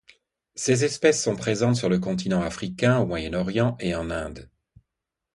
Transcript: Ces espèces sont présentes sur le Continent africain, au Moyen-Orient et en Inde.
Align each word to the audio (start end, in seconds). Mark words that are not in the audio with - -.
Ces 0.55 0.83
espèces 0.83 1.21
sont 1.23 1.35
présentes 1.35 1.75
sur 1.75 1.87
le 1.87 1.99
Continent 1.99 2.41
africain, 2.41 2.97
au 2.97 3.05
Moyen-Orient 3.05 3.77
et 3.79 3.93
en 3.93 4.09
Inde. 4.09 4.49